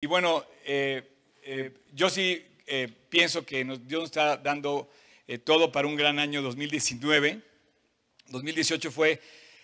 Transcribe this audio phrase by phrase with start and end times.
[0.00, 1.02] Y bueno, eh,
[1.42, 4.88] eh, yo sí eh, pienso que Dios nos está dando
[5.42, 7.42] todo para un gran año 2019.
[8.28, 9.20] 2018 fue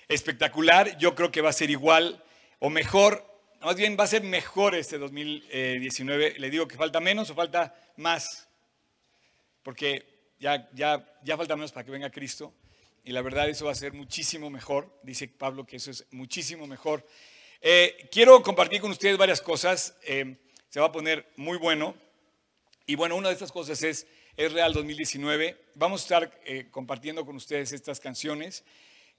[0.08, 2.22] espectacular, yo creo que va a ser igual
[2.58, 3.24] o mejor,
[3.60, 6.34] más bien va a ser mejor este 2019.
[6.38, 8.48] Le digo que falta menos o falta más,
[9.62, 10.04] porque
[10.40, 12.52] ya, ya, ya falta menos para que venga Cristo.
[13.04, 14.98] Y la verdad eso va a ser muchísimo mejor.
[15.04, 17.06] Dice Pablo que eso es muchísimo mejor.
[17.66, 19.96] Eh, quiero compartir con ustedes varias cosas.
[20.02, 20.36] Eh,
[20.68, 21.94] se va a poner muy bueno.
[22.86, 25.56] Y bueno, una de estas cosas es, es Real 2019.
[25.74, 28.64] Vamos a estar eh, compartiendo con ustedes estas canciones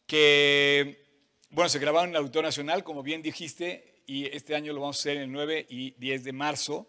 [0.06, 1.08] que,
[1.50, 4.98] bueno, se grabaron en el Auditorio Nacional, como bien dijiste, y este año lo vamos
[4.98, 6.88] a hacer el 9 y 10 de marzo.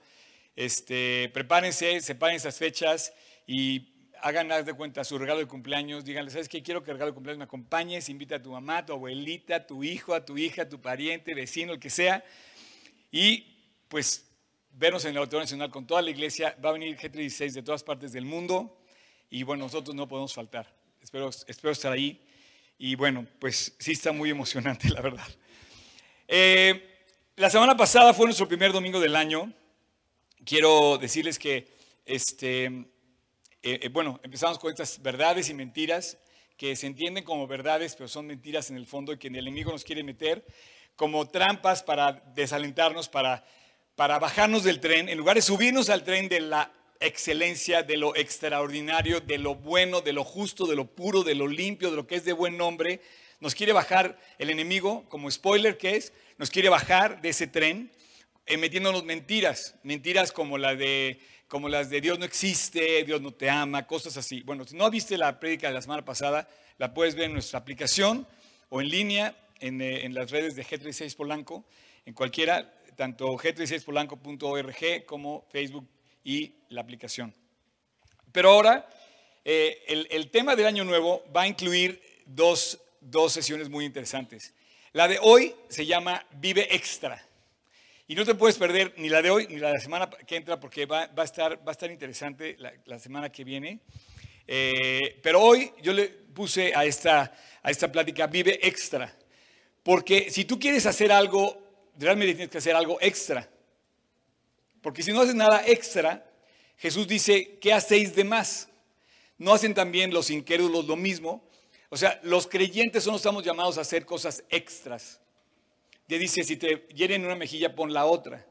[0.56, 3.14] Este, prepárense, separen esas fechas
[3.46, 3.95] y
[4.26, 6.60] hagan de cuenta su regalo de cumpleaños, díganle, ¿sabes qué?
[6.60, 9.54] Quiero que el regalo de cumpleaños me acompañes, invita a tu mamá, a tu abuelita,
[9.54, 12.24] a tu hijo, a tu hija, a tu pariente, vecino, el que sea.
[13.12, 13.46] Y
[13.86, 14.28] pues
[14.72, 16.56] vernos en el Auditorio Nacional con toda la iglesia.
[16.64, 18.76] Va a venir G36 de todas partes del mundo
[19.30, 20.74] y bueno, nosotros no podemos faltar.
[21.00, 22.20] Espero, espero estar ahí.
[22.78, 25.28] Y bueno, pues sí está muy emocionante, la verdad.
[26.26, 27.04] Eh,
[27.36, 29.52] la semana pasada fue nuestro primer domingo del año.
[30.44, 31.68] Quiero decirles que
[32.04, 32.86] este,
[33.68, 36.18] eh, eh, bueno, empezamos con estas verdades y mentiras
[36.56, 39.72] que se entienden como verdades, pero son mentiras en el fondo y que el enemigo
[39.72, 40.46] nos quiere meter
[40.94, 43.44] como trampas para desalentarnos, para,
[43.96, 48.14] para bajarnos del tren, en lugar de subirnos al tren de la excelencia, de lo
[48.14, 52.06] extraordinario, de lo bueno, de lo justo, de lo puro, de lo limpio, de lo
[52.06, 53.00] que es de buen nombre.
[53.40, 57.90] Nos quiere bajar el enemigo, como spoiler que es, nos quiere bajar de ese tren
[58.48, 63.32] eh, metiéndonos mentiras, mentiras como la de como las de Dios no existe, Dios no
[63.32, 64.42] te ama, cosas así.
[64.42, 67.58] Bueno, si no viste la prédica de la semana pasada, la puedes ver en nuestra
[67.58, 68.26] aplicación
[68.68, 71.64] o en línea en, eh, las redes de G36 Polanco,
[72.04, 75.88] en cualquiera, tanto g36polanco.org como Facebook
[76.24, 77.32] y la aplicación.
[78.32, 78.88] Pero ahora,
[79.44, 84.52] eh, el, el, tema del año nuevo va a incluir dos, dos sesiones muy interesantes.
[84.92, 87.22] La de hoy se llama Vive Extra.
[88.08, 90.36] Y no te puedes perder ni la de hoy ni la de la semana que
[90.36, 93.80] entra porque va, a, estar, va a estar interesante la, semana que viene.
[94.46, 99.12] Eh, pero hoy yo le puse a esta, a esta plática Vive Extra.
[99.82, 101.60] Porque si tú quieres hacer algo,
[101.98, 103.48] realmente tienes que hacer algo extra.
[104.82, 106.30] Porque si no haces nada extra,
[106.76, 108.68] Jesús dice, ¿qué hacéis de más?
[109.36, 111.44] ¿No hacen también los incrédulos lo mismo?
[111.88, 115.20] O sea, los creyentes solo estamos llamados a hacer cosas extras.
[116.08, 118.46] Ya dice, si te hieren una mejilla, pon la otra.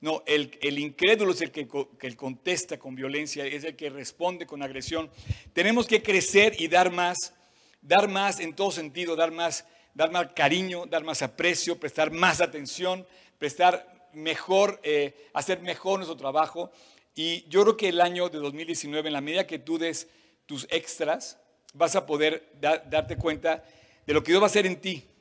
[0.00, 1.68] No, el, incrédulo es el que,
[1.98, 5.10] que, contesta con violencia, es el que responde con agresión.
[5.52, 7.34] Tenemos que crecer y dar más,
[7.80, 9.64] dar más en todo sentido, dar más,
[9.94, 13.06] dar más cariño, dar más aprecio, prestar más atención,
[13.38, 16.70] prestar mejor, eh, hacer mejor nuestro trabajo.
[17.14, 20.08] Y yo creo que el año de 2019, en la medida que tú des
[20.46, 21.38] tus extras,
[21.74, 23.64] vas a poder darte cuenta
[24.06, 25.11] de lo que Dios va a hacer en ti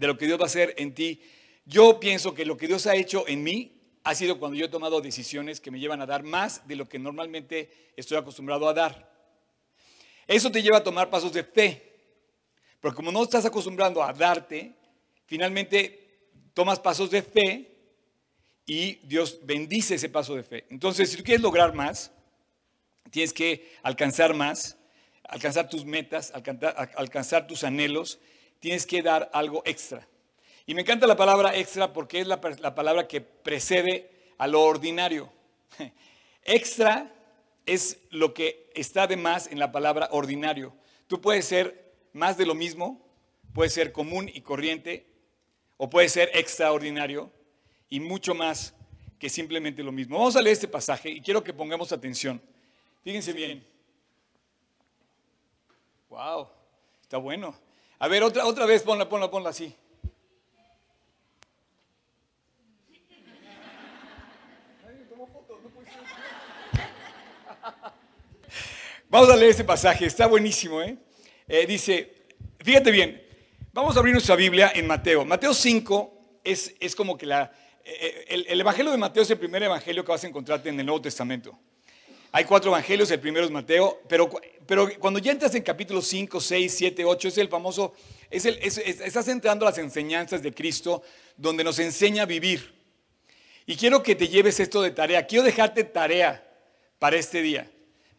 [0.00, 1.20] de lo que Dios va a hacer en ti.
[1.66, 4.70] Yo pienso que lo que Dios ha hecho en mí ha sido cuando yo he
[4.70, 8.72] tomado decisiones que me llevan a dar más de lo que normalmente estoy acostumbrado a
[8.72, 9.12] dar.
[10.26, 11.82] Eso te lleva a tomar pasos de fe.
[12.80, 14.72] Porque como no estás acostumbrando a darte,
[15.26, 17.70] finalmente tomas pasos de fe
[18.64, 20.64] y Dios bendice ese paso de fe.
[20.70, 22.10] Entonces, si tú quieres lograr más,
[23.10, 24.78] tienes que alcanzar más,
[25.24, 28.18] alcanzar tus metas, alcanzar, alcanzar tus anhelos,
[28.60, 30.06] tienes que dar algo extra.
[30.66, 35.32] Y me encanta la palabra extra porque es la, palabra que precede a lo ordinario.
[36.44, 37.12] Extra
[37.66, 40.72] es lo que está de más en la palabra ordinario.
[41.08, 43.04] Tú puedes ser más de lo mismo,
[43.52, 45.06] puedes ser común y corriente,
[45.76, 47.32] o puedes ser extraordinario
[47.88, 48.74] y mucho más
[49.18, 50.18] que simplemente lo mismo.
[50.18, 52.40] Vamos a leer este pasaje y quiero que pongamos atención.
[53.02, 53.66] Fíjense bien.
[56.08, 56.48] Wow,
[57.02, 57.54] está bueno.
[58.02, 59.76] A ver, otra, otra vez, ponla, ponla, ponla así.
[69.10, 70.80] Vamos a leer ese pasaje, está buenísimo.
[70.80, 70.96] ¿eh?
[71.46, 71.66] ¿eh?
[71.66, 72.14] dice,
[72.60, 73.22] fíjate bien,
[73.74, 75.26] vamos a abrir nuestra Biblia en Mateo.
[75.26, 77.52] Mateo 5 es, es como que la,
[77.84, 80.80] eh, el, el, Evangelio de Mateo es el primer Evangelio que vas a encontrarte en
[80.80, 81.58] el Nuevo Testamento.
[82.32, 84.30] Hay cuatro evangelios, el primero es Mateo, pero,
[84.64, 87.92] pero cuando ya entras en capítulo 5, 6, 7, 8, es el famoso,
[88.30, 91.02] es el, estás entrando a las enseñanzas de Cristo
[91.36, 92.72] donde nos enseña a vivir.
[93.66, 96.46] Y quiero que te lleves esto de tarea, quiero dejarte tarea
[97.00, 97.68] para este día,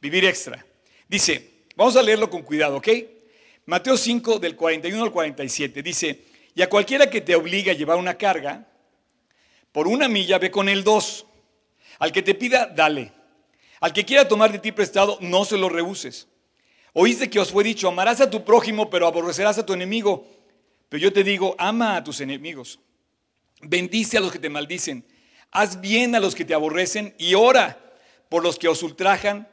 [0.01, 0.65] vivir extra.
[1.07, 2.89] Dice, vamos a leerlo con cuidado, ¿ok?
[3.65, 7.97] Mateo 5 del 41 al 47 dice, y a cualquiera que te obligue a llevar
[7.97, 8.67] una carga,
[9.71, 11.25] por una milla, ve con él dos.
[11.99, 13.20] Al que te pida, dale.
[13.81, 16.27] Al que quiera tomar de ti prestado, no se lo rehuses.
[16.93, 20.27] Oíste que os fue dicho, amarás a tu prójimo, pero aborrecerás a tu enemigo.
[20.87, 22.79] Pero yo te digo, ama a tus enemigos.
[23.61, 25.03] Bendice a los que te maldicen.
[25.49, 27.79] Haz bien a los que te aborrecen y ora
[28.29, 29.47] por los que os ultrajan,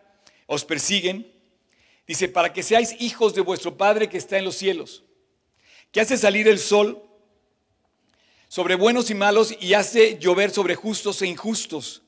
[0.47, 1.33] os persiguen.
[2.07, 5.05] Dice, para que seáis hijos de vuestro Padre que está en los cielos,
[5.91, 7.03] que hace salir el sol
[8.49, 12.03] sobre buenos y malos y hace llover sobre justos e injustos.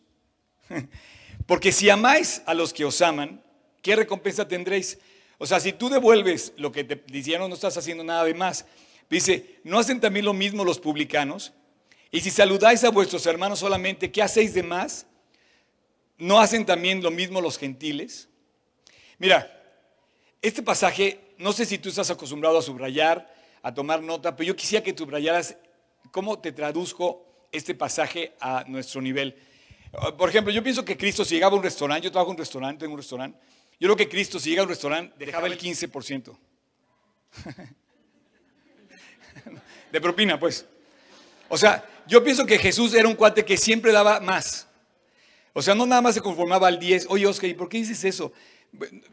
[1.50, 3.43] Porque si amáis a los que os aman,
[3.82, 5.00] ¿qué recompensa tendréis?
[5.37, 8.67] O sea, si tú devuelves lo que te dijeron, no estás haciendo nada de más.
[9.11, 11.52] Dice, ¿no hacen también lo mismo los publicanos?
[12.12, 15.06] Y si saludáis a vuestros hermanos solamente, ¿qué hacéis de más?
[16.19, 18.29] ¿No hacen también lo mismo los gentiles?
[19.19, 19.50] Mira,
[20.43, 23.29] este pasaje, no sé si tú estás acostumbrado a subrayar,
[23.61, 25.56] a tomar nota, pero yo quisiera que subrayaras
[26.12, 29.35] cómo te traduzco este pasaje a nuestro nivel.
[30.16, 32.38] Por ejemplo, yo pienso que Cristo si llegaba a un restaurante, yo trabajo en un
[32.38, 33.38] restaurante, en un restaurante,
[33.78, 36.37] yo creo que Cristo si llega a un restaurante dejaba el 15%.
[39.92, 40.64] De propina, pues.
[41.48, 44.69] O sea, yo pienso que Jesús era un cuate que siempre daba más.
[45.52, 47.06] O sea, no nada más se conformaba al 10.
[47.08, 48.32] Oye, Oscar, ¿y por qué dices eso?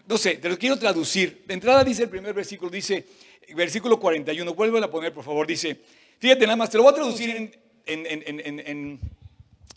[0.06, 1.44] No sé, te lo quiero traducir.
[1.48, 3.08] De entrada dice el primer versículo, dice,
[3.56, 5.82] versículo 41, vuelve a poner, por favor, dice,
[6.20, 7.52] fíjate nada más, te lo voy a traducir
[7.86, 9.00] en,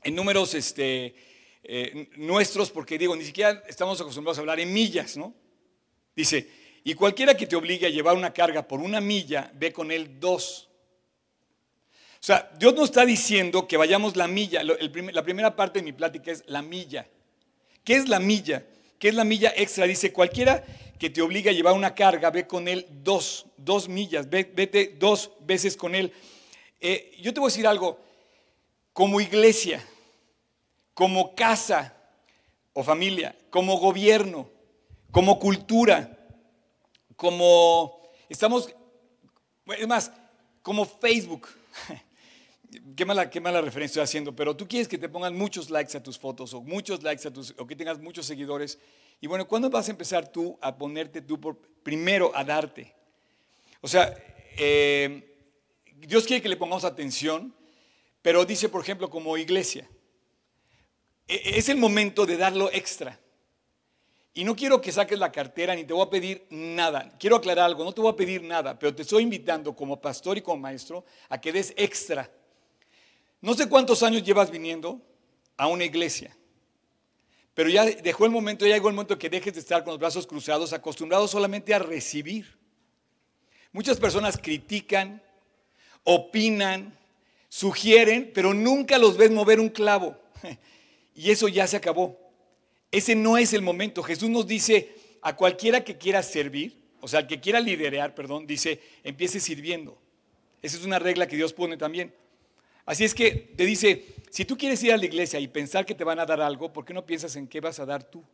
[0.04, 1.14] números este,
[1.62, 5.34] eh, nuestros, porque digo, ni siquiera estamos acostumbrados a hablar en millas, ¿no?
[6.16, 6.48] Dice,
[6.84, 10.18] y cualquiera que te obligue a llevar una carga por una milla, ve con él
[10.18, 10.68] dos.
[12.14, 14.62] O sea, Dios nos está diciendo que vayamos la milla.
[14.62, 17.06] la primera parte de mi plática es la milla.
[17.84, 18.64] ¿Qué es la milla?
[18.98, 19.86] ¿Qué es la milla extra?
[19.86, 20.64] Dice, cualquiera
[20.98, 25.30] que te obligue a llevar una carga, ve con él dos, dos millas, vete dos
[25.40, 26.12] veces con él.
[26.78, 27.98] Eh, yo te voy a decir algo,
[29.00, 29.82] como iglesia,
[30.92, 31.96] como casa
[32.74, 34.50] o familia, como gobierno,
[35.10, 36.18] como cultura,
[37.16, 37.98] como,
[38.28, 38.68] estamos,
[39.78, 40.12] es más,
[40.60, 41.48] como Facebook.
[42.94, 45.96] Qué mala, qué mala referencia estoy haciendo, pero tú quieres que te pongan muchos likes
[45.96, 48.78] a tus fotos o muchos likes a tus, o que tengas muchos seguidores.
[49.18, 52.94] Y bueno, ¿cuándo vas a empezar tú a ponerte tú por, primero a darte?
[53.80, 54.14] O sea,
[54.58, 55.26] eh,
[55.96, 57.54] Dios quiere que le pongamos atención,
[58.22, 59.88] pero dice, por ejemplo, como iglesia,
[61.26, 63.18] e, e, es el momento de darlo extra.
[64.32, 67.16] Y no quiero que saques la cartera ni te voy a pedir nada.
[67.18, 70.38] Quiero aclarar algo, no te voy a pedir nada, pero te estoy invitando como pastor
[70.38, 72.30] y como maestro a que des extra.
[73.40, 75.00] No sé cuántos años llevas viniendo
[75.56, 76.36] a una iglesia,
[77.54, 79.98] pero ya dejó el momento, ya llegó el momento que dejes de estar con los
[79.98, 82.58] brazos cruzados, acostumbrados solamente a recibir.
[83.72, 85.22] Muchas personas critican,
[86.04, 86.98] opinan,
[87.50, 90.16] sugieren, pero nunca los ves mover un clavo.
[91.12, 92.18] Y eso ya se acabó.
[92.90, 94.02] Ese no es el momento.
[94.02, 98.46] Jesús nos dice a cualquiera que quiera servir, o sea, al que quiera liderar, perdón,
[98.46, 99.98] dice, empiece sirviendo.
[100.62, 102.14] Esa es una regla que Dios pone también.
[102.86, 105.94] Así es que te dice, si tú quieres ir a la iglesia y pensar que
[105.94, 108.24] te van a dar algo, ¿por qué no piensas en qué vas a dar tú?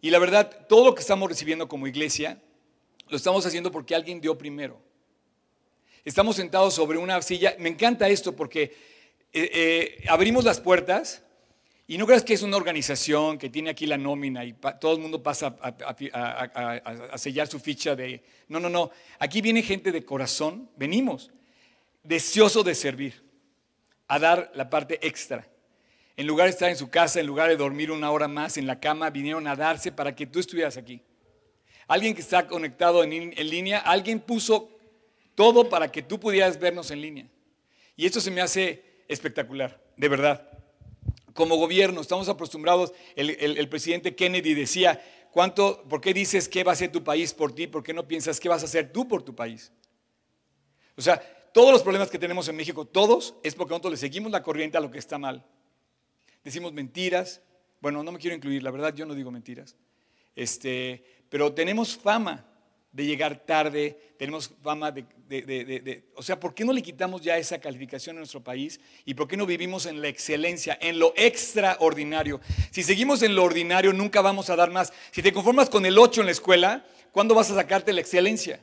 [0.00, 2.40] Y la verdad, todo lo que estamos recibiendo como iglesia,
[3.08, 4.87] lo estamos haciendo porque alguien dio primero.
[6.04, 7.56] Estamos sentados sobre una silla.
[7.58, 8.62] Me encanta esto porque
[9.32, 11.22] eh, eh, abrimos las puertas
[11.86, 15.00] y no creas que es una organización que tiene aquí la nómina y todo el
[15.00, 18.22] mundo pasa a, sellar su ficha de...
[18.48, 18.90] No, no, no.
[19.18, 20.70] Aquí viene gente de corazón.
[20.76, 21.30] Venimos
[22.02, 23.22] deseoso de servir,
[24.06, 25.48] a dar la parte extra.
[26.16, 28.66] En lugar de estar en su casa, en lugar de dormir una hora más en
[28.66, 31.02] la cama, vinieron a darse para que tú estuvieras aquí.
[31.86, 34.77] Alguien que está conectado en, en línea, alguien puso
[35.38, 37.28] todo para que tú pudieras vernos en línea.
[37.94, 40.50] Y esto se me hace espectacular, de verdad.
[41.32, 46.74] Como gobierno, estamos acostumbrados, el, presidente Kennedy decía, ¿cuánto, ¿por qué dices qué va a
[46.74, 47.68] hacer tu país por ti?
[47.68, 49.70] ¿Por qué no piensas qué vas a hacer tú por tu país?
[50.96, 51.22] O sea,
[51.54, 54.76] todos los problemas que tenemos en México, todos, es porque nosotros le seguimos la corriente
[54.76, 55.46] a lo que está mal.
[56.42, 57.42] Decimos mentiras.
[57.80, 59.76] Bueno, no me quiero incluir, la verdad yo no digo mentiras.
[60.34, 62.44] Este, pero tenemos fama
[62.92, 67.36] de llegar tarde, tenemos fama de, de, O sea, ¿por qué no le quitamos ya
[67.36, 68.80] esa calificación a nuestro país?
[69.04, 72.40] ¿Y por qué no vivimos en la excelencia, en lo extraordinario?
[72.70, 74.92] Si seguimos en lo ordinario, nunca vamos a dar más.
[75.12, 78.60] Si te conformas con el 8 en la escuela, ¿cuándo vas a sacarte la excelencia?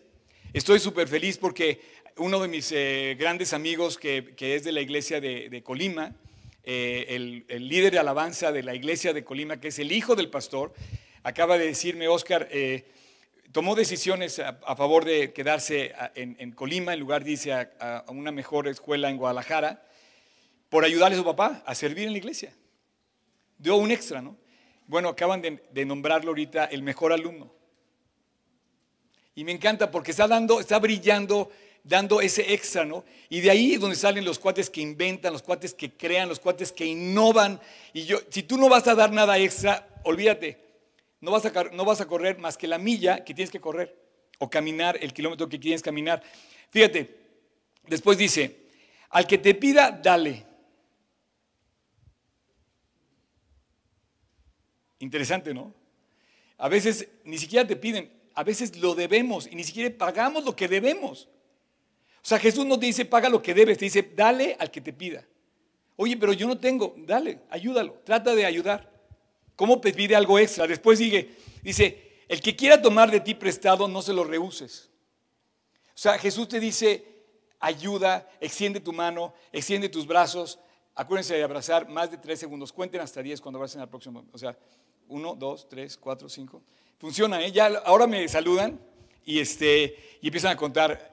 [0.53, 1.81] Estoy súper feliz porque
[2.17, 6.15] uno de mis eh, grandes amigos que, es de la iglesia de, Colima,
[6.63, 10.29] eh, el, líder de alabanza de la iglesia de Colima, que es el hijo del
[10.29, 10.73] pastor,
[11.23, 12.85] acaba de decirme, Oscar, eh,
[13.55, 18.67] tomó decisiones a, favor de quedarse en, Colima, en lugar de irse a, una mejor
[18.67, 19.81] escuela en Guadalajara,
[20.67, 22.53] por ayudarle a su papá a servir en la iglesia.
[23.57, 24.35] Dio un extra, ¿no?
[24.87, 27.49] Bueno, acaban de, de nombrarlo ahorita el mejor alumno.
[29.35, 31.49] Y me encanta porque está dando, está brillando,
[31.81, 33.05] dando ese extra, ¿no?
[33.29, 36.41] Y de ahí es donde salen los cuates que inventan, los cuates que crean, los
[36.41, 37.61] cuates que innovan.
[37.93, 40.64] Y yo, si tú no vas a dar nada extra, olvídate,
[41.25, 41.31] no
[41.85, 43.99] vas a, correr más que la milla que tienes que correr
[44.37, 46.21] o caminar el kilómetro que quieres caminar.
[46.69, 47.17] Fíjate,
[47.87, 48.67] después dice,
[49.09, 50.45] al que te pida, dale.
[54.99, 55.73] Interesante, ¿no?
[56.59, 60.55] A veces ni siquiera te piden, a veces lo debemos y ni siquiera pagamos lo
[60.55, 61.27] que debemos.
[62.17, 64.81] O sea, Jesús no te dice paga lo que debes, te dice dale al que
[64.81, 65.25] te pida.
[65.95, 68.94] Oye, pero yo no tengo, dale, ayúdalo, trata de ayudar.
[69.55, 70.67] ¿Cómo pide algo extra?
[70.67, 74.89] Después sigue, dice, el que quiera tomar de ti prestado, no se lo rehuses.
[75.89, 77.05] O sea, Jesús te dice,
[77.59, 80.59] ayuda, extiende tu mano, extiende tus brazos.
[80.93, 82.73] Acuérdense de abrazar más de tres segundos.
[82.73, 84.25] Cuenten hasta diez cuando abracen al próximo.
[84.31, 84.57] O sea,
[85.07, 86.63] uno, dos, tres, cuatro, cinco.
[86.99, 87.51] Funciona, ¿eh?
[87.51, 88.79] Ya ahora me saludan
[89.23, 91.11] y, este, y empiezan a contar.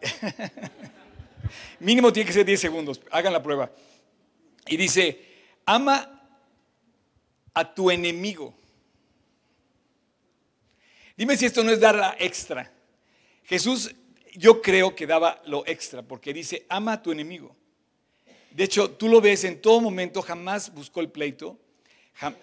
[1.80, 3.00] Mínimo tiene que ser 10 segundos.
[3.10, 3.70] Hagan la prueba.
[4.66, 5.20] Y dice,
[5.66, 6.21] ama
[7.54, 8.54] a tu enemigo.
[11.16, 12.72] Dime si esto no es dar la extra.
[13.44, 13.94] Jesús,
[14.34, 17.54] yo creo que daba lo extra, porque dice, ama a tu enemigo.
[18.50, 21.58] De hecho, tú lo ves en todo momento, jamás buscó el pleito,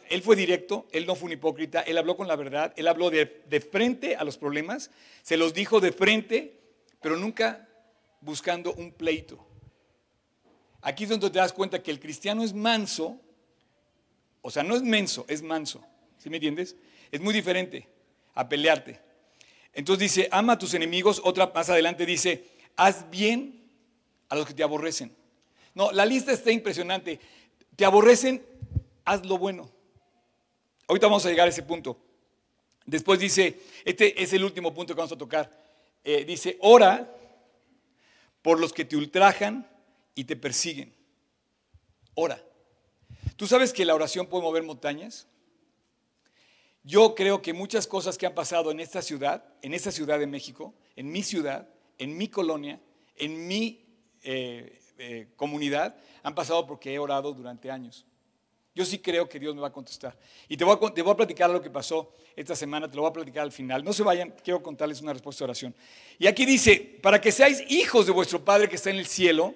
[0.09, 3.09] él fue directo, él no fue un hipócrita, él habló con la verdad, él habló
[3.09, 3.25] de,
[3.71, 6.59] frente a los problemas, se los dijo de frente,
[7.01, 7.67] pero nunca
[8.21, 9.45] buscando un pleito.
[10.81, 13.21] Aquí es donde te das cuenta que el cristiano es manso,
[14.41, 15.83] o sea, no es menso, es manso.
[16.17, 16.75] ¿Sí me entiendes?
[17.11, 17.87] Es muy diferente
[18.35, 18.99] a pelearte.
[19.73, 21.21] Entonces dice, ama a tus enemigos.
[21.23, 23.69] Otra más adelante dice, haz bien
[24.29, 25.15] a los que te aborrecen.
[25.73, 27.19] No, la lista está impresionante.
[27.75, 28.45] Te aborrecen,
[29.05, 29.69] haz lo bueno.
[30.87, 31.97] Ahorita vamos a llegar a ese punto.
[32.85, 35.55] Después dice, este es el último punto que vamos a tocar.
[36.03, 37.15] Eh, dice, ora
[38.41, 39.69] por los que te ultrajan
[40.15, 40.93] y te persiguen.
[42.15, 42.43] Ora.
[43.39, 45.25] ¿Tú sabes que la oración puede mover montañas?
[46.83, 50.27] Yo creo que muchas cosas que han pasado en esta ciudad, en esta ciudad de
[50.27, 52.81] México, en mi ciudad, en mi colonia,
[53.15, 53.85] en mi
[54.23, 58.05] eh, eh, comunidad, han pasado porque he orado durante años.
[58.75, 60.19] Yo sí creo que Dios me va a contestar.
[60.49, 63.03] Y te voy a, te voy a platicar lo que pasó esta semana, te lo
[63.03, 63.85] voy a platicar al final.
[63.85, 65.73] No se vayan, quiero contarles una respuesta de oración.
[66.17, 69.55] Y aquí dice, para que seáis hijos de vuestro Padre que está en el cielo,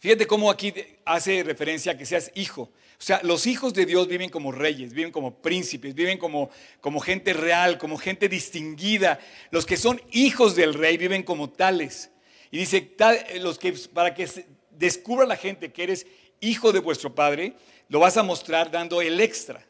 [0.00, 2.62] fíjate cómo aquí hace referencia a que seas hijo.
[3.00, 6.50] O sea, los hijos de Dios viven como reyes, viven como príncipes, viven como,
[6.82, 9.18] como gente real, como gente distinguida.
[9.50, 12.10] Los que son hijos del rey viven como tales.
[12.50, 12.94] Y dice,
[13.40, 14.28] los que, para que
[14.72, 16.06] descubra la gente que eres
[16.40, 17.54] hijo de vuestro Padre,
[17.88, 19.64] lo vas a mostrar dando el extra.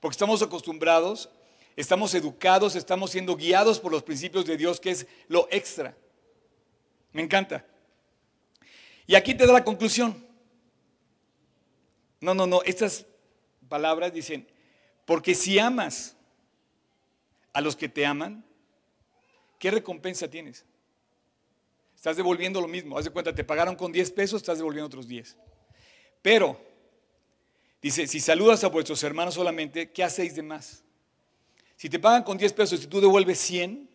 [0.00, 1.30] Porque estamos acostumbrados,
[1.74, 5.96] estamos educados, estamos siendo guiados por los principios de Dios, que es lo extra.
[7.12, 7.64] Me encanta.
[9.08, 10.22] Y aquí te da la conclusión.
[12.20, 13.06] No, no, no, estas
[13.66, 14.46] palabras dicen,
[15.06, 16.14] porque si amas
[17.54, 18.44] a los que te aman,
[19.58, 20.66] ¿qué recompensa tienes?
[21.96, 22.98] Estás devolviendo lo mismo.
[22.98, 25.38] Haz de cuenta, te pagaron con 10 pesos, estás devolviendo otros 10.
[26.20, 26.60] Pero,
[27.80, 30.84] dice, si saludas a vuestros hermanos solamente, ¿qué hacéis de más?
[31.76, 33.88] Si te pagan con 10 pesos y tú devuelves 100,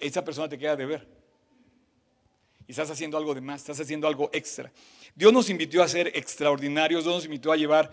[0.00, 1.21] esa persona te queda de ver.
[2.66, 4.72] Y estás haciendo algo de más, estás haciendo algo extra.
[5.14, 7.90] Dios nos invitó a ser extraordinarios, Dios nos invitó a llevar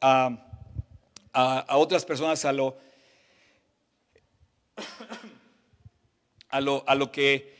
[0.00, 0.44] a,
[1.70, 2.76] otras personas a lo,
[6.48, 7.58] a lo, a lo que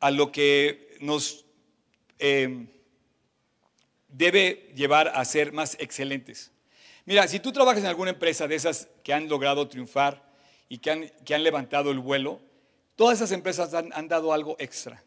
[0.00, 1.44] a lo que nos
[2.18, 2.68] em,
[4.08, 6.52] debe llevar a ser más excelentes.
[7.04, 10.22] Mira, si tú trabajas en alguna empresa de esas que han logrado triunfar
[10.68, 12.40] y que han, que han levantado el vuelo,
[12.96, 15.02] todas esas empresas han, dado algo extra.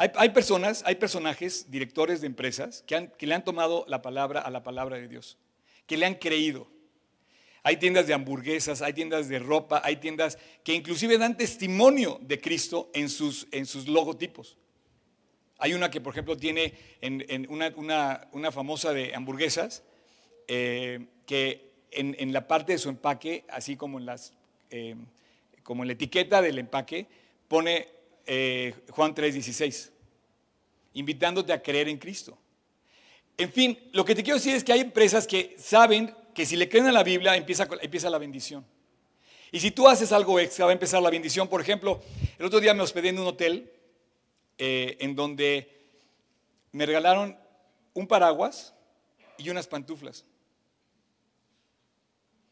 [0.00, 4.62] Hay, personas, hay personajes, directores de empresas, que, le han tomado la palabra a la
[4.62, 5.38] palabra de Dios,
[5.88, 6.68] que le han creído.
[7.64, 12.40] Hay tiendas de hamburguesas, hay tiendas de ropa, hay tiendas que inclusive dan testimonio de
[12.40, 14.56] Cristo en sus, en sus logotipos.
[15.58, 19.82] Hay una que, por ejemplo, tiene en, una, famosa de hamburguesas,
[20.46, 24.32] eh, que en, la parte de su empaque, así como en, las,
[24.70, 24.94] eh,
[25.64, 27.08] como en la etiqueta del empaque,
[27.48, 27.97] pone
[28.28, 29.90] eh, Juan 3:16,
[30.92, 32.38] invitándote a creer en Cristo.
[33.38, 36.56] En fin, lo que te quiero decir es que hay empresas que saben que si
[36.56, 38.66] le creen a la Biblia empieza, empieza la bendición.
[39.50, 41.48] Y si tú haces algo extra, va a empezar la bendición.
[41.48, 42.02] Por ejemplo,
[42.38, 43.72] el otro día me hospedé en un hotel
[44.58, 45.86] eh, en donde
[46.72, 47.38] me regalaron
[47.94, 48.74] un paraguas
[49.38, 50.26] y unas pantuflas.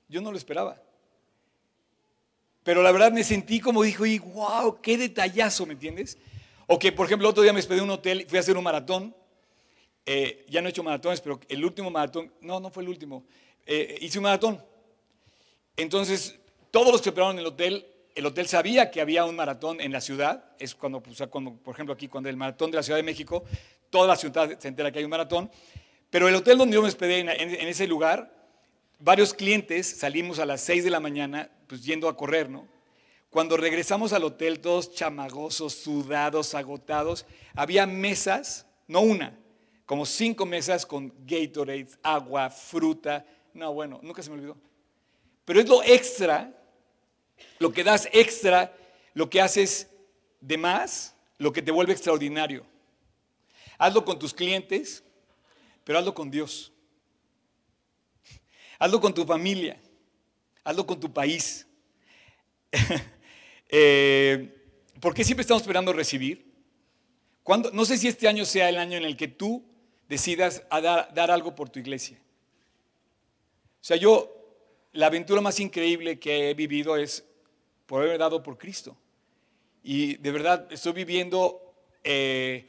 [0.09, 0.81] Yo no lo esperaba.
[2.67, 6.19] Pero la verdad me sentí como dijo, y wow, qué detallazo, ¿me entiendes?
[6.67, 8.65] O que, por ejemplo, otro día me hospedé en un hotel, fui a hacer un
[8.65, 9.15] maratón.
[10.05, 13.25] Eh, ya no he hecho maratones, pero el último maratón, no, no fue el último.
[13.67, 14.61] Eh, hice un maratón.
[15.77, 16.41] Entonces,
[16.73, 19.93] todos los que operaron en el hotel, el hotel sabía que había un maratón en
[19.93, 20.47] la ciudad.
[20.59, 23.45] Es cuando, cuando, por ejemplo, aquí, cuando el maratón de la Ciudad de México,
[23.91, 25.53] toda la ciudad se entera que hay un maratón.
[26.11, 28.35] Pero el hotel donde yo me hospedé en, en ese lugar,
[28.99, 32.67] varios clientes salimos a las 6 de la mañana, pues yendo a correr, ¿no?
[33.31, 39.39] Cuando regresamos al hotel, todos chamagosos, sudados, agotados, había mesas, no una,
[39.85, 43.27] como cinco mesas con Gatorade, agua, fruta.
[43.53, 44.57] No, bueno, nunca se me olvidó.
[45.45, 46.53] Pero es lo extra,
[47.59, 48.75] lo que das extra,
[49.15, 49.89] lo que haces
[50.41, 52.67] de más, lo que te vuelve extraordinario.
[53.79, 55.05] Hazlo con tus clientes,
[55.85, 56.73] pero hazlo con Dios.
[58.79, 59.81] Hazlo con tu familia.
[60.67, 61.67] Hazlo con tu país.
[63.69, 64.55] Eh,
[65.01, 66.55] ¿Por qué siempre estamos esperando recibir?
[67.73, 69.65] No sé si este año sea el año en el que tú
[70.09, 72.17] decidas dar, algo por tu iglesia.
[72.17, 74.33] O sea, yo,
[74.93, 77.25] la aventura más increíble que he vivido es
[77.87, 78.97] por haber dado por Cristo.
[79.83, 81.61] Y de verdad estoy viviendo
[82.05, 82.69] eh,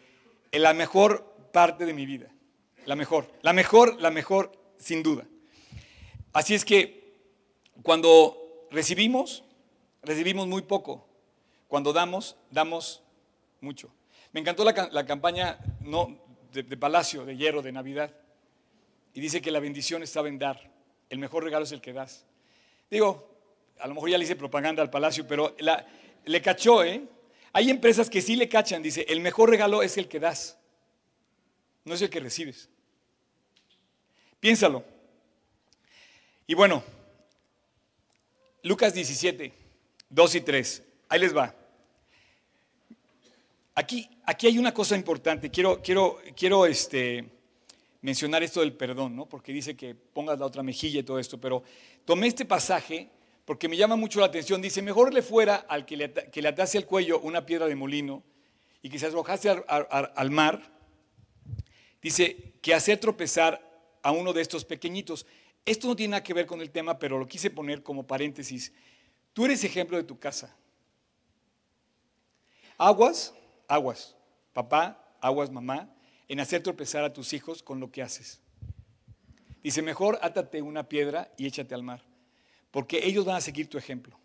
[0.52, 2.28] la mejor parte de mi vida.
[2.88, 5.28] La mejor, la mejor, la mejor, sin duda.
[6.34, 6.97] Así es que
[7.84, 9.44] cuando recibimos,
[10.04, 11.08] recibimos muy poco.
[11.68, 13.04] Cuando damos, damos
[13.62, 13.92] mucho.
[14.32, 16.18] Me encantó la, campaña no,
[16.52, 18.14] de, Palacio de Hierro de Navidad.
[19.14, 20.72] Y dice que la bendición estaba en dar.
[21.10, 22.26] El mejor regalo es el que das.
[22.90, 23.28] Digo,
[23.80, 25.56] a lo mejor ya le hice propaganda al Palacio, pero
[26.26, 27.04] le cachó, ¿eh?
[27.54, 28.84] Hay empresas que sí le cachan.
[28.84, 30.58] Dice, el mejor regalo es el que das.
[31.86, 32.70] No es el que recibes.
[34.40, 34.84] Piénsalo.
[36.46, 36.84] Y bueno,
[38.68, 39.54] Lucas 17.
[40.10, 40.84] 2 y 3.
[41.10, 41.56] Ahí les va.
[43.76, 45.50] Aquí, aquí hay una cosa importante.
[45.50, 47.30] Quiero, quiero, quiero este,
[48.02, 49.26] mencionar esto del perdón, ¿no?
[49.26, 51.40] porque dice que pongas la otra mejilla y todo esto.
[51.40, 51.64] Pero
[52.04, 53.10] tomé este pasaje
[53.46, 54.62] porque me llama mucho la atención.
[54.62, 57.76] Dice, mejor le fuera al que le, que le atase al cuello una piedra de
[57.76, 58.24] molino
[58.82, 60.62] y que se arrojase al, al mar.
[62.02, 63.62] Dice, que hacer tropezar
[64.02, 65.26] a uno de estos pequeñitos.
[65.68, 68.72] Esto no tiene nada que ver con el tema, pero lo quise poner como paréntesis.
[69.34, 70.56] Tú eres ejemplo de tu casa.
[72.78, 73.34] Aguas,
[73.68, 74.16] aguas,
[74.54, 75.94] papá, aguas, mamá,
[76.30, 78.40] en hacer tropezar a tus hijos con lo que haces.
[79.62, 82.02] Dice, mejor átate una piedra y échate al mar,
[82.72, 84.18] porque ellos van a seguir tu ejemplo.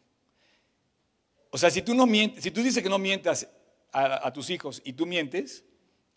[1.50, 3.48] O sea, si tú, no mientes, si tú dices que no mientas
[3.90, 5.64] a, tus hijos y tú mientes,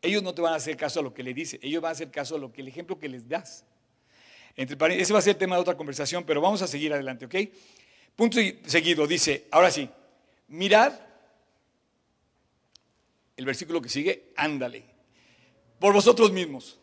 [0.03, 1.93] ellos no te van a hacer caso a lo que le dice, ellos van a
[1.93, 3.65] hacer caso a lo que el ejemplo que les das.
[4.55, 7.25] Entre, ese va a ser el tema de otra conversación, pero vamos a seguir adelante,
[7.25, 7.35] ¿ok?
[8.15, 9.89] Punto seguido, dice, ahora sí,
[10.47, 10.93] mirad,
[13.35, 14.83] el versículo que sigue, ándale,
[15.79, 16.79] por vosotros mismos.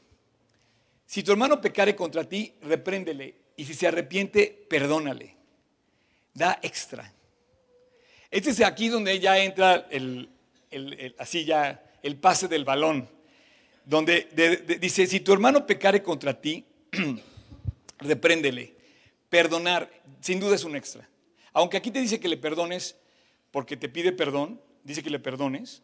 [1.07, 5.37] Si tu hermano pecare contra ti, repréndele, y si se arrepiente, perdónale.
[6.35, 7.13] Da extra.
[8.31, 10.31] Este es aquí donde ya entra el,
[11.19, 13.09] así ya el pase del balón,
[13.85, 14.29] donde
[14.81, 16.65] dice, si tu hermano pecare contra ti,
[18.05, 18.77] repréndele.
[19.29, 21.09] Perdonar, sin duda es un extra.
[21.53, 22.97] Aunque aquí te dice que le perdones
[23.51, 25.83] porque te pide perdón, dice que le perdones,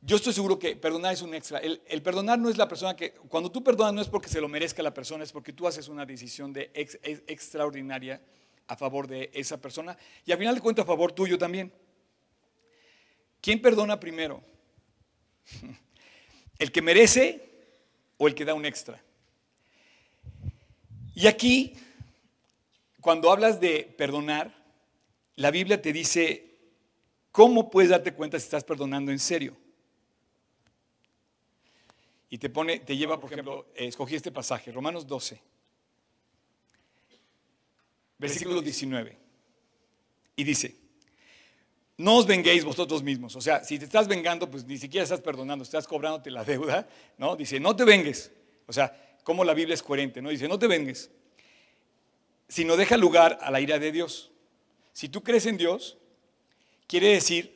[0.00, 1.58] yo estoy seguro que perdonar es un extra.
[1.58, 4.48] El, perdonar no es la persona que, cuando tú perdonas no es porque se lo
[4.48, 6.70] merezca la persona, es porque tú haces una decisión de
[7.26, 8.20] extraordinaria
[8.68, 11.72] a favor de esa persona y al final de cuentas a favor tuyo también.
[13.40, 14.42] ¿Quién perdona primero?
[16.58, 17.48] ¿El que merece
[18.18, 19.02] o el que da un extra?
[21.18, 21.72] Y aquí,
[23.00, 24.54] cuando hablas de perdonar,
[25.34, 26.60] la Biblia te dice
[27.32, 29.56] cómo puedes darte cuenta si estás perdonando en serio.
[32.30, 35.40] Y te pone, te lleva, por ejemplo, escogí este pasaje, Romanos 12,
[38.16, 39.18] versículo 19.
[40.36, 40.76] Y dice,
[41.96, 43.34] no os venguéis vosotros mismos.
[43.34, 46.88] O sea, si te estás vengando, pues ni siquiera estás perdonando, estás cobrándote la deuda,
[47.16, 47.34] ¿no?
[47.34, 48.30] Dice, no te vengues.
[48.68, 50.30] O sea, como la Biblia es coherente, ¿no?
[50.30, 51.10] Dice, no te vengues,
[52.48, 54.30] sino deja lugar a la ira de Dios.
[54.94, 55.98] Si tú crees en Dios,
[56.86, 57.54] quiere decir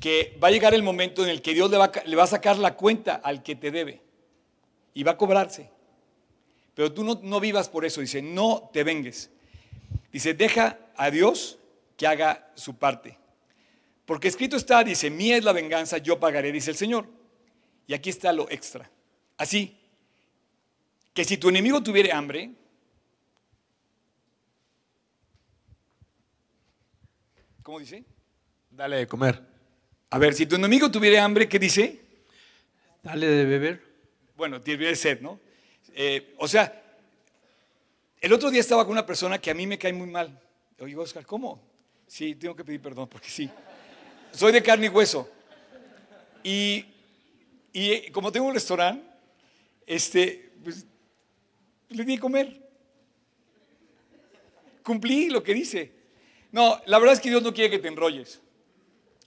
[0.00, 1.78] que va a llegar el momento en el que Dios le
[2.16, 4.02] va, a sacar la cuenta al que te debe
[4.92, 5.70] y va a cobrarse.
[6.74, 8.00] Pero tú no, no vivas por eso.
[8.00, 9.30] Dice, no te vengues.
[10.10, 11.60] Dice, deja a Dios
[11.96, 13.16] que haga su parte.
[14.04, 17.06] Porque escrito está, dice, mía es la venganza, yo pagaré, dice el Señor.
[17.86, 18.90] Y aquí está lo extra.
[19.38, 19.85] Así,
[21.16, 22.50] que si tu enemigo tuviera hambre,
[27.62, 28.04] ¿cómo dice?
[28.70, 29.42] Dale de comer.
[30.10, 31.98] A ver, si tu enemigo tuviera hambre, ¿qué dice?
[33.02, 33.82] Dale de beber.
[34.36, 35.40] Bueno, tiene sed, ¿no?
[35.94, 36.82] Eh, o sea,
[38.20, 40.38] el otro día estaba con una persona que a mí me cae muy mal.
[40.80, 41.62] Oigo, Oscar, ¿cómo?
[42.06, 43.48] Sí, tengo que pedir perdón porque sí.
[44.32, 45.30] Soy de carne y hueso.
[46.44, 46.84] Y,
[47.72, 49.02] y eh, como tengo un restaurante,
[49.86, 50.84] este, pues,
[51.90, 52.62] le di a comer.
[54.82, 55.92] Cumplí lo que dice.
[56.52, 58.40] No, la verdad es que Dios no quiere que te enrolles.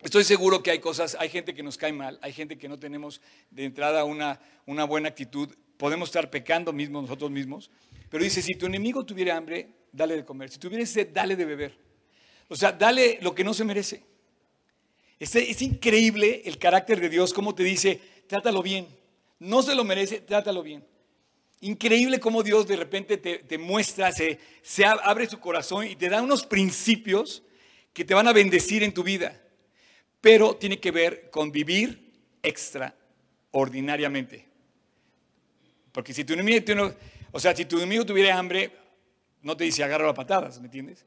[0.02, 2.80] Estoy seguro que hay cosas, hay gente que nos cae mal, hay gente que no
[2.80, 3.20] tenemos
[3.52, 7.70] de entrada una, una buena actitud, podemos estar pecando mismos nosotros mismos,
[8.10, 11.44] pero dice, si tu enemigo tuviera hambre, dale de comer, si tuviera sed, dale de
[11.44, 11.78] beber.
[12.48, 14.04] O sea, dale lo que no se merece.
[15.20, 18.88] Es, es increíble el carácter de Dios, como te dice, trátalo bien.
[19.38, 20.84] No se lo merece, trátalo bien.
[21.62, 26.08] Increíble cómo Dios de repente te, te muestra, se, se abre su corazón y te
[26.08, 27.44] da unos principios
[27.94, 29.42] que te van a bendecir en tu vida.
[30.22, 32.12] Pero tiene que ver con vivir
[32.44, 34.46] extraordinariamente.
[35.92, 36.94] Porque si tu enemigo,
[37.32, 38.72] o sea, si tu enemigo tuviera hambre,
[39.42, 41.06] no te dice agarra las patadas, ¿me entiendes?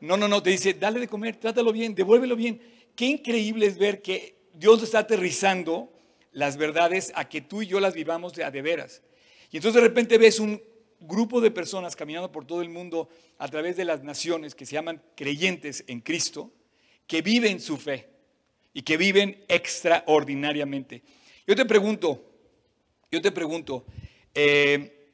[0.00, 2.60] No, no, no, te dice dale de comer, trátalo bien, devuélvelo bien.
[2.94, 5.92] Qué increíble es ver que Dios está aterrizando
[6.32, 9.02] las verdades a que tú y yo las vivamos de a de veras.
[9.50, 10.62] Y entonces de repente ves un
[11.00, 14.74] grupo de personas caminando por todo el mundo a través de las naciones que se
[14.74, 16.52] llaman creyentes en Cristo,
[17.06, 18.08] que viven su fe
[18.72, 21.02] y que viven extraordinariamente.
[21.46, 22.24] Yo te pregunto,
[23.10, 23.84] yo te pregunto,
[24.34, 25.10] eh,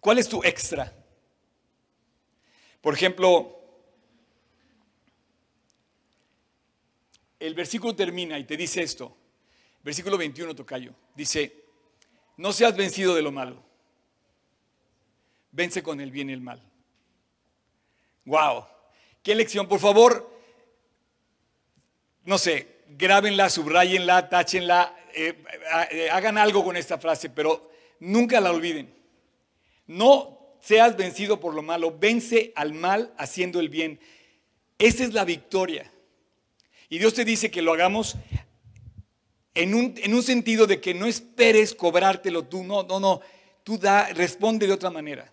[0.00, 0.92] ¿cuál es tu extra?
[2.80, 3.60] Por ejemplo,
[7.38, 9.16] el versículo termina y te dice esto,
[9.82, 11.63] versículo 21, Tocayo, dice,
[12.36, 13.62] no seas vencido de lo malo,
[15.52, 16.60] vence con el bien y el mal.
[18.24, 18.64] ¡Wow!
[19.22, 19.68] ¡Qué lección!
[19.68, 20.30] Por favor,
[22.24, 25.42] no sé, grábenla, subrayenla, táchenla, eh,
[25.90, 27.70] eh, hagan algo con esta frase, pero
[28.00, 28.94] nunca la olviden.
[29.86, 34.00] No seas vencido por lo malo, vence al mal haciendo el bien.
[34.78, 35.90] Esa es la victoria.
[36.88, 38.16] Y Dios te dice que lo hagamos
[39.54, 43.20] en un, en un sentido de que no esperes cobrártelo tú, no, no, no,
[43.62, 45.32] tú da, responde de otra manera.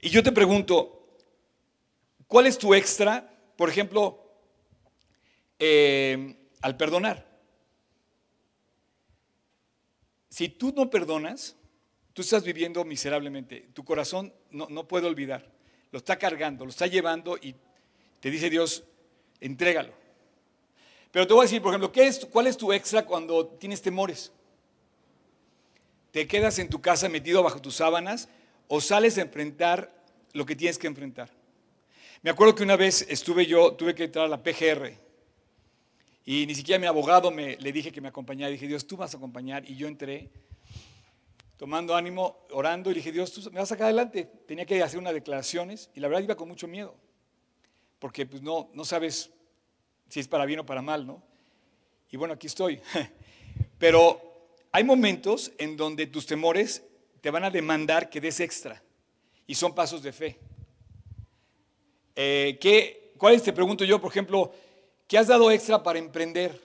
[0.00, 1.16] Y yo te pregunto,
[2.26, 3.30] ¿cuál es tu extra?
[3.56, 4.20] Por ejemplo,
[5.58, 7.26] eh, al perdonar.
[10.28, 11.56] Si tú no perdonas,
[12.12, 13.68] tú estás viviendo miserablemente.
[13.72, 15.50] Tu corazón no, no puede olvidar.
[15.90, 17.54] Lo está cargando, lo está llevando y
[18.20, 18.84] te dice Dios,
[19.40, 20.03] entrégalo.
[21.14, 23.80] Pero te voy a decir, por ejemplo, ¿qué es, ¿cuál es tu extra cuando tienes
[23.80, 24.32] temores?
[26.10, 28.28] ¿Te quedas en tu casa metido bajo tus sábanas
[28.66, 29.94] o sales a enfrentar
[30.32, 31.30] lo que tienes que enfrentar?
[32.22, 34.98] Me acuerdo que una vez estuve yo, tuve que entrar a la PGR
[36.24, 38.50] y ni siquiera mi abogado me, le dije que me acompañara.
[38.50, 39.70] Dije, Dios, tú vas a acompañar.
[39.70, 40.32] Y yo entré
[41.56, 44.28] tomando ánimo, orando, y dije, Dios, tú me vas a sacar adelante.
[44.48, 46.96] Tenía que hacer unas declaraciones y la verdad iba con mucho miedo,
[48.00, 49.30] porque pues no, no sabes
[50.08, 51.22] si es para bien o para mal, ¿no?
[52.10, 52.80] Y bueno, aquí estoy.
[53.78, 54.20] Pero
[54.72, 56.82] hay momentos en donde tus temores
[57.20, 58.82] te van a demandar que des extra,
[59.46, 60.38] y son pasos de fe.
[62.16, 64.52] Eh, ¿qué, ¿Cuáles te pregunto yo, por ejemplo,
[65.06, 66.60] ¿Qué has dado extra para emprender?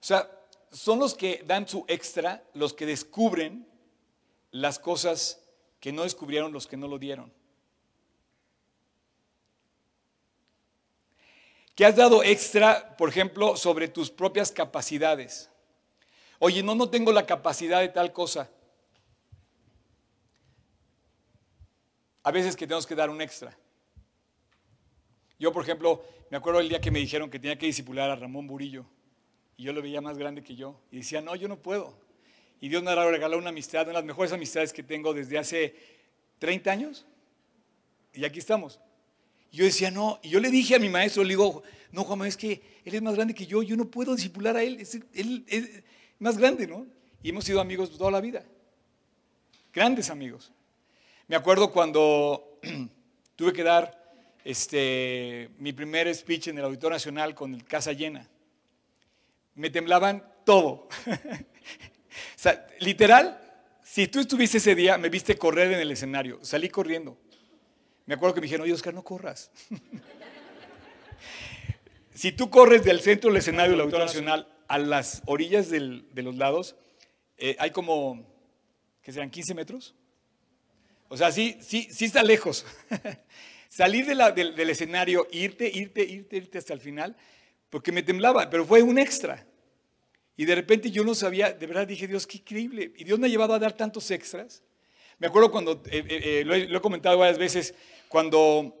[0.00, 0.30] O sea,
[0.70, 3.66] son los que dan su extra, los que descubren
[4.50, 5.42] las cosas
[5.80, 7.32] que no descubrieron los que no lo dieron.
[11.74, 15.50] ¿Qué has dado extra, por ejemplo, sobre tus propias capacidades?
[16.38, 18.50] Oye, no, no tengo la capacidad de tal cosa.
[22.22, 23.56] A veces que tenemos que dar un extra.
[25.38, 28.16] Yo, por ejemplo, me acuerdo el día que me dijeron que tenía que disipular a
[28.16, 28.84] Ramón Burillo.
[29.56, 30.80] Y yo lo veía más grande que yo.
[30.90, 31.94] Y decía, no, yo no puedo.
[32.60, 35.74] Y Dios me regaló una amistad, una de las mejores amistades que tengo desde hace
[36.38, 37.06] 30 años.
[38.12, 38.78] Y aquí estamos.
[39.52, 40.18] Yo decía, no.
[40.22, 41.62] Y yo le dije a mi maestro, le digo,
[41.92, 43.62] no, Juan, es que él es más grande que yo.
[43.62, 44.84] Yo no puedo disipular a él.
[45.14, 45.82] él es
[46.18, 46.86] más grande, ¿no?
[47.22, 48.44] Y hemos sido amigos toda la vida.
[49.72, 50.52] Grandes amigos.
[51.28, 52.58] Me acuerdo cuando
[53.36, 54.02] tuve que dar
[54.44, 58.28] este, mi primer speech en el Auditorio Nacional con el casa llena.
[59.54, 60.88] Me temblaban todo.
[61.06, 63.38] o sea, literal,
[63.82, 66.38] si tú estuviste ese día, me viste correr en el escenario.
[66.42, 67.18] Salí corriendo.
[68.12, 69.50] Me acuerdo que me dijeron, oye, Oscar, no corras.
[72.14, 76.36] si tú corres del centro del escenario del Auditorio Nacional a las orillas de los
[76.36, 76.76] lados,
[77.38, 78.22] eh, hay como,
[79.00, 79.94] que sean 15 metros.
[81.08, 82.66] O sea, sí, sí, sí está lejos.
[83.70, 87.16] Salir del, del, escenario, irte, irte, irte, irte hasta el final,
[87.70, 89.46] porque me temblaba, pero fue un extra.
[90.36, 92.92] Y de repente yo no sabía, de verdad dije, Dios, qué increíble.
[92.94, 94.62] Y Dios me ha llevado a dar tantos extras.
[95.22, 97.76] Me acuerdo cuando, eh, eh, eh, lo, he, comentado varias veces,
[98.12, 98.76] cuando,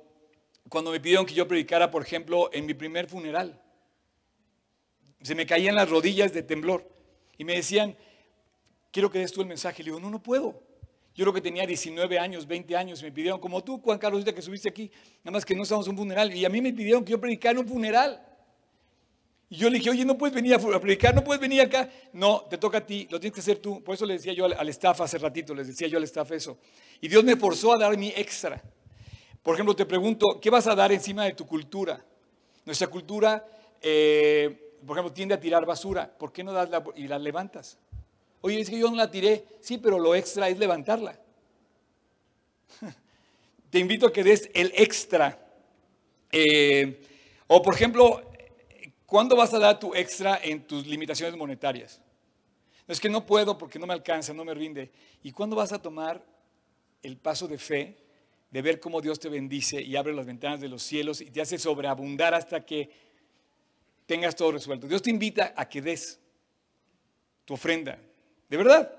[0.68, 3.58] cuando me pidieron que yo predicara, por ejemplo, en mi primer funeral.
[5.22, 6.86] Se me caían las rodillas de temblor.
[7.38, 7.96] Y me decían,
[8.90, 9.82] quiero que des tú el mensaje.
[9.82, 10.62] Le digo, no, no puedo.
[11.14, 14.22] Yo creo que tenía 19 años, 20 años, y me pidieron, como tú, Juan Carlos,
[14.22, 14.90] que subiste aquí,
[15.24, 16.34] nada más que no estamos en un funeral.
[16.34, 18.22] Y a mí me pidieron que yo predicara un funeral.
[19.48, 21.88] Y yo le dije, oye, no puedes venir a predicar, no puedes venir acá.
[22.12, 23.82] No, te toca a ti, lo tienes que hacer tú.
[23.82, 26.58] Por eso le decía yo al, staff hace ratito, les decía yo al staff eso.
[27.00, 28.62] Y Dios me forzó a dar mi extra.
[29.42, 32.04] Por ejemplo, te pregunto, ¿qué vas a dar encima de tu cultura?
[32.64, 33.44] Nuestra cultura,
[33.80, 36.10] eh, por ejemplo, tiende a tirar basura.
[36.16, 37.78] ¿Por qué no das la, y la levantas?
[38.40, 39.44] Oye, es que yo no la tiré.
[39.60, 41.18] Sí, pero lo extra es levantarla.
[43.70, 45.38] Te invito a que des el extra.
[46.30, 47.02] Eh,
[47.48, 48.22] o por ejemplo,
[49.12, 52.00] ¿Cuándo vas a dar tu extra en tus limitaciones monetarias?
[52.88, 54.90] No es que no puedo porque no me alcanza, no me rinde.
[55.22, 56.24] ¿Y cuándo vas a tomar
[57.02, 57.98] el paso de fe,
[58.52, 61.40] de ver cómo Dios te bendice y abre las ventanas de los cielos y te
[61.40, 62.90] hace sobreabundar hasta que
[64.06, 64.86] tengas todo resuelto?
[64.86, 66.20] Dios te invita a que des
[67.46, 67.98] tu ofrenda.
[68.48, 68.94] De verdad.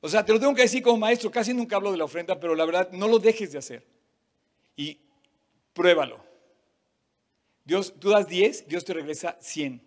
[0.00, 2.38] O sea, te lo tengo que decir como maestro, casi nunca hablo de la ofrenda,
[2.38, 3.84] pero la verdad, no lo dejes de hacer.
[4.76, 5.00] Y
[5.72, 6.24] pruébalo.
[7.64, 9.82] Dios, tú das 10, Dios te regresa 100.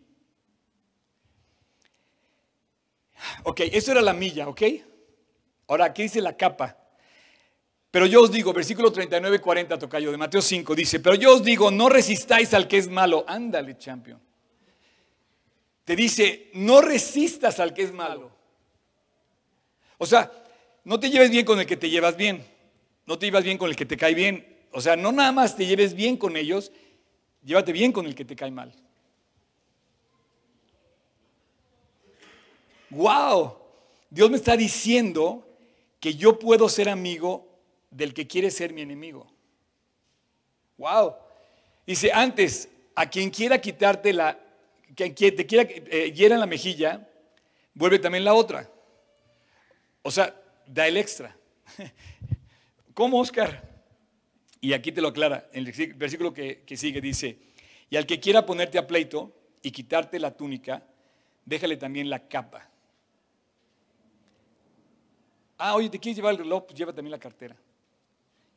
[3.44, 4.62] Ok, eso era la milla, ¿ok?
[5.68, 6.87] Ahora, aquí dice la capa.
[7.92, 11.36] Pero yo os digo, versículo 39 y 40, tocayo de Mateo 5, dice, pero yo
[11.36, 13.24] os digo, no resistáis al que es malo.
[13.28, 14.20] Ándale, champion.
[15.86, 18.32] Te dice, no resistas al que es malo.
[19.98, 20.32] O sea,
[20.84, 22.46] no te lleves bien con el que te llevas bien.
[23.06, 24.58] No te llevas bien con el que te cae bien.
[24.72, 26.72] O sea, no nada más te lleves bien con ellos,
[27.48, 28.74] Llévate bien con el que te cae mal.
[32.90, 33.56] ¡Wow!
[34.10, 35.48] Dios me está diciendo
[36.02, 37.47] que yo puedo ser amigo
[37.90, 39.28] del que quiere ser mi enemigo.
[40.78, 41.16] ¡Wow!
[41.86, 44.40] Dice, antes, a quien quiera quitarte la,
[44.96, 47.08] quien te quiera eh, hiera la mejilla,
[47.74, 48.70] vuelve también la otra.
[50.02, 50.34] O sea,
[50.66, 51.36] da el extra.
[52.94, 53.64] ¿Cómo, Oscar?
[54.60, 57.38] Y aquí te lo aclara, en el versículo que, sigue dice,
[57.90, 60.84] y al que quiera ponerte a pleito y quitarte la túnica,
[61.46, 62.68] déjale también la capa.
[65.60, 66.66] Ah, oye, ¿te quieres llevar el reloj?
[66.66, 67.56] Pues lleva también la cartera.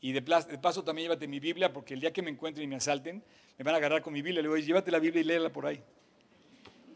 [0.00, 2.76] Y de, paso también llévate mi Biblia, porque el día que me encuentren y me
[2.76, 3.22] asalten,
[3.58, 4.42] me van a agarrar con mi Biblia.
[4.42, 5.82] Le a llévate la Biblia y léela por ahí.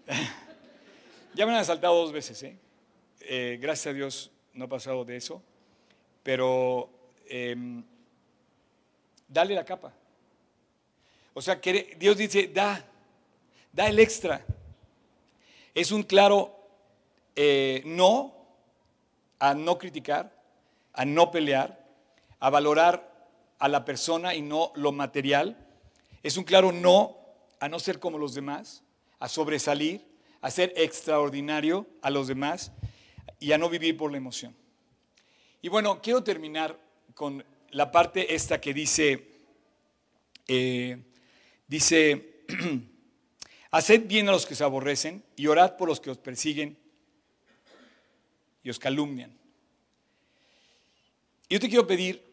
[1.34, 2.56] ya me han asaltado dos veces, ¿eh?
[3.20, 3.58] ¿eh?
[3.60, 5.42] Gracias a Dios no ha pasado de eso.
[6.22, 6.88] Pero
[7.28, 7.84] em,
[9.28, 9.92] dale la capa.
[11.34, 12.82] O sea, que Dios dice, da,
[13.72, 14.42] da el extra.
[15.74, 16.56] Es un claro
[17.36, 18.32] eh, no
[19.40, 20.32] a no criticar,
[20.92, 21.83] a no pelear,
[22.44, 23.26] a valorar
[23.58, 25.56] a la persona y no lo material.
[26.22, 27.16] Es un claro no
[27.58, 28.82] a no ser como los demás,
[29.18, 30.06] a sobresalir,
[30.42, 32.70] a ser extraordinario a los demás
[33.40, 34.54] y a no vivir por la emoción.
[35.62, 36.78] Y bueno, quiero terminar
[37.14, 39.26] con la parte esta que dice,
[40.46, 41.02] eh,
[41.66, 42.44] dice,
[43.70, 46.76] haced bien a los que se aborrecen y orad por los que os persiguen
[48.62, 49.34] y os calumnian.
[51.48, 52.23] Yo te quiero pedir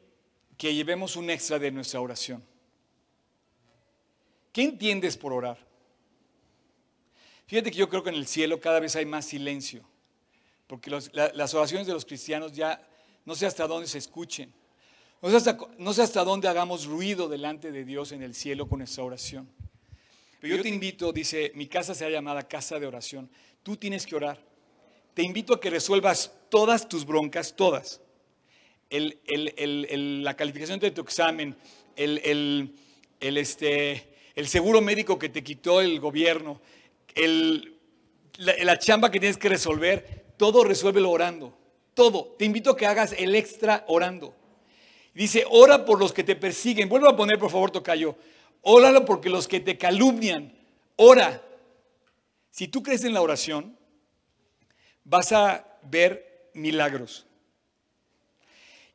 [0.62, 2.44] que llevemos un extra de nuestra oración.
[4.54, 5.58] ¿Qué entiendes por orar?
[7.48, 9.84] Fíjate que yo creo que en el cielo cada vez hay más silencio,
[10.68, 12.80] porque las oraciones de los cristianos ya
[13.26, 14.54] no sé hasta dónde se escuchen.
[15.20, 19.50] No sé, hasta, dónde hagamos ruido delante de Dios en el cielo con esta oración.
[20.40, 23.32] Pero yo te invito, dice, mi casa será llamada casa de oración.
[23.64, 24.38] Tú tienes que orar.
[25.16, 28.00] Te invito a que resuelvas todas tus broncas, todas.
[28.92, 31.56] La calificación de tu examen,
[31.96, 32.74] el,
[33.20, 36.62] este, el seguro médico que te quitó el gobierno,
[38.38, 41.58] la, la chamba que tienes que resolver, todo resuélvelo orando.
[41.94, 42.36] Todo.
[42.38, 44.34] Te invito a que hagas el extra orando.
[45.14, 46.90] Dice, ora por los que te persiguen.
[46.90, 48.16] Vuelvo a poner, por favor, Tocayo.
[48.62, 50.54] Óralo porque los que te calumnian.
[50.96, 51.42] Ora.
[52.50, 53.78] Si tú crees en la oración,
[55.04, 57.26] vas a ver milagros.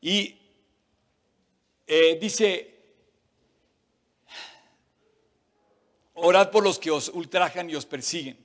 [0.07, 0.39] Y
[1.85, 2.75] eh, dice,
[6.15, 8.39] orad por los que os ultrajan y os persiguen.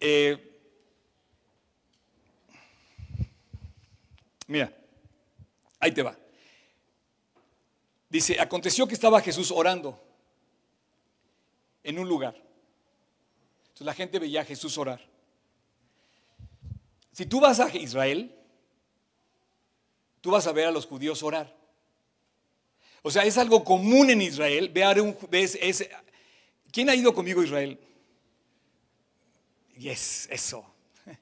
[0.00, 0.58] Eh,
[4.48, 4.76] mira,
[5.78, 6.18] ahí te va.
[8.08, 9.96] Dice, aconteció que estaba Jesús orando
[11.84, 12.34] en un lugar.
[12.34, 15.09] Entonces la gente veía a Jesús orar.
[17.20, 18.34] Si tú vas a Israel,
[20.22, 21.54] tú vas a ver a los judíos orar.
[23.02, 24.70] O sea, es algo común en Israel.
[24.70, 25.14] Ver un,
[26.72, 27.78] ¿Quién ha ido conmigo a Israel?
[29.76, 30.64] Yes, eso.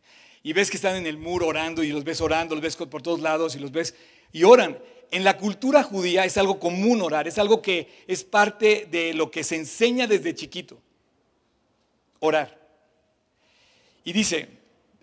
[0.44, 3.02] Y ves que están en el muro orando y los ves orando, los ves por
[3.02, 3.92] todos lados y los ves
[4.30, 4.78] y oran.
[5.10, 9.32] En la cultura judía es algo común orar, es algo que es parte de lo
[9.32, 10.80] que se enseña desde chiquito.
[12.20, 12.56] Orar.
[14.04, 14.57] Y dice,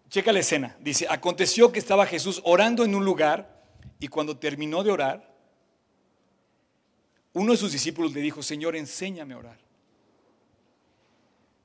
[0.09, 3.63] checa la escena, dice, aconteció que estaba Jesús orando en un lugar
[3.99, 5.35] y cuando terminó de orar,
[7.33, 9.57] uno de sus discípulos le dijo, Señor, enséñame a orar.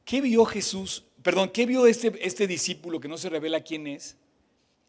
[0.04, 1.04] ¿Qué vio Jesús?
[1.22, 4.16] Perdón, ¿qué vio este, este discípulo que no se revela quién es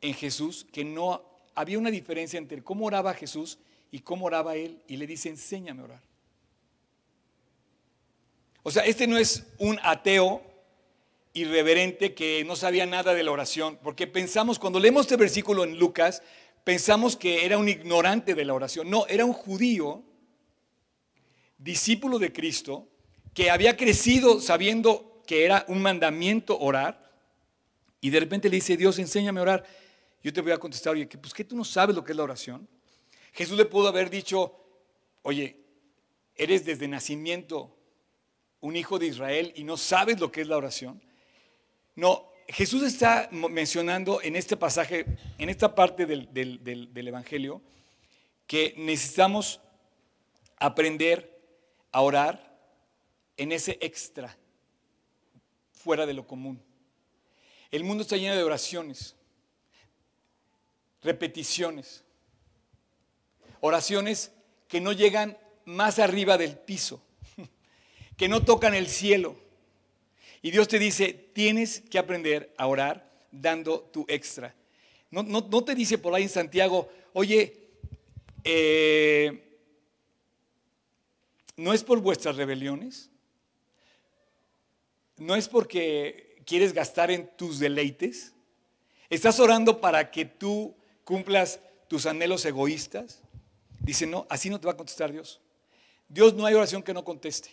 [0.01, 0.65] en Jesús?
[0.71, 3.59] Que no había una diferencia entre cómo oraba Jesús
[3.91, 4.81] y cómo oraba él.
[4.87, 6.01] Y le dice, enséñame a orar.
[8.63, 10.41] O sea, este no es un ateo
[11.33, 15.79] irreverente que no sabía nada de la oración, porque pensamos, cuando leemos este versículo en
[15.79, 16.21] Lucas,
[16.63, 18.89] pensamos que era un ignorante de la oración.
[18.89, 20.03] No, era un judío,
[21.57, 22.87] discípulo de Cristo,
[23.33, 27.09] que había crecido sabiendo que era un mandamiento orar,
[28.01, 29.65] y de repente le dice, Dios, enséñame a orar.
[30.23, 32.23] Yo te voy a contestar, oye, pues que tú no sabes lo que es la
[32.23, 32.67] oración.
[33.31, 34.55] Jesús le pudo haber dicho,
[35.21, 35.57] oye,
[36.35, 37.77] eres desde nacimiento
[38.59, 41.01] un hijo de Israel y no sabes lo que es la oración.
[41.95, 45.05] No, Jesús está mencionando en este pasaje,
[45.37, 47.61] en esta parte del, del Evangelio,
[48.47, 49.61] que necesitamos
[50.57, 51.39] aprender
[51.91, 52.51] a orar
[53.37, 54.37] en ese extra,
[55.71, 56.61] fuera de lo común.
[57.71, 59.15] El mundo está lleno de oraciones
[61.01, 62.03] repeticiones,
[63.59, 64.31] oraciones
[64.67, 67.01] que no llegan más arriba del piso,
[68.17, 69.35] que no tocan el cielo.
[70.41, 74.55] Y Dios te dice, tienes que aprender a orar dando tu extra.
[75.11, 77.69] No, no, te dice por ahí en Santiago, oye,
[78.43, 79.59] eh,
[81.57, 83.09] no es por vuestras rebeliones,
[85.17, 88.33] no es porque quieres gastar en tus deleites,
[89.09, 93.21] estás orando para que tú cumplas tus anhelos egoístas.
[93.81, 95.41] Dice, no, así no te va a contestar Dios.
[96.07, 97.49] Dios no hay oración que no conteste,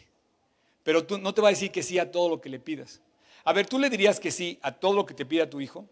[0.89, 3.03] pero tú no te va a decir que sí a todo lo que le pidas.
[3.45, 5.87] A ver, ¿tú le dirías que sí a todo lo que te pida tu hijo?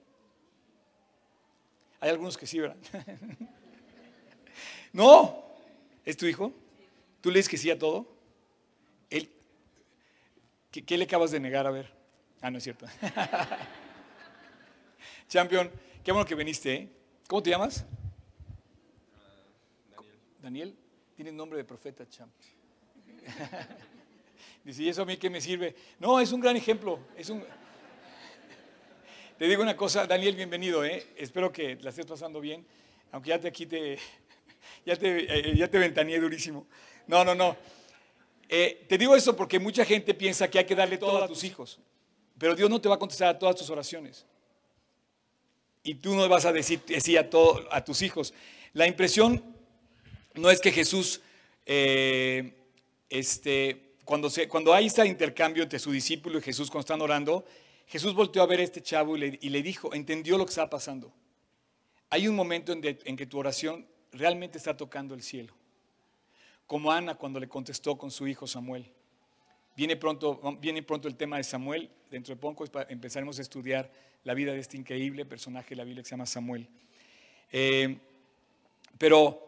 [2.00, 2.78] Hay algunos que sí, ¿verdad?
[4.94, 5.44] no,
[6.02, 6.50] ¿es tu hijo?
[7.20, 8.06] ¿Tú le dices que sí a todo?
[9.10, 9.30] Él,
[10.70, 11.66] ¿qué, ¿Qué le acabas de negar?
[11.66, 11.92] A ver.
[12.40, 12.86] Ah, no es cierto.
[15.28, 15.70] Champion,
[16.02, 16.88] qué bueno que viniste, ¿eh?
[17.28, 17.84] ¿Cómo te llamas?
[19.94, 20.18] Daniel.
[20.40, 20.76] Daniel,
[21.16, 22.32] tienes nombre de profeta, champ.
[24.66, 25.76] Dice, ¿y eso a mí qué me sirve?
[26.00, 26.98] No, es un gran ejemplo.
[27.16, 27.44] Es un...
[29.38, 30.84] Te digo una cosa, Daniel, bienvenido.
[30.84, 31.06] ¿eh?
[31.16, 32.66] Espero que la estés pasando bien,
[33.12, 33.96] aunque ya te aquí te,
[34.84, 36.66] ya te, eh, ya te ventaneé durísimo.
[37.06, 37.56] No, no, no.
[38.48, 41.44] Eh, te digo eso porque mucha gente piensa que hay que darle todo a tus
[41.44, 41.78] hijos,
[42.36, 44.26] pero Dios no te va a contestar a todas tus oraciones
[45.84, 48.34] y tú no vas a decir sí a, todo, a tus hijos.
[48.72, 49.44] La impresión
[50.34, 51.20] no es que Jesús,
[51.66, 52.52] eh,
[53.08, 57.44] este, cuando, se, cuando hay intercambio entre su discípulo y Jesús cuando están orando,
[57.86, 61.12] Jesús volteó a ver a este chavo y le, dijo, entendió lo que estaba pasando.
[62.08, 65.54] Hay un momento en, en que tu oración realmente está tocando el cielo.
[66.68, 68.90] Como Ana cuando le contestó con su hijo Samuel.
[69.76, 71.90] Viene pronto, viene pronto el tema de Samuel.
[72.08, 73.92] Dentro de poco empezaremos a estudiar
[74.24, 76.68] la vida de este increíble personaje de la Biblia que se llama Samuel.
[77.50, 77.98] Eh,
[78.98, 79.46] pero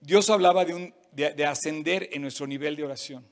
[0.00, 3.26] Dios hablaba de, un, de, ascender en nuestro nivel de oración.